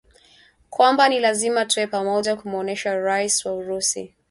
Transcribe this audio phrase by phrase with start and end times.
[0.69, 4.15] kwamba ni lazima tuwe pamoja kumuonesha Rais wa Urusi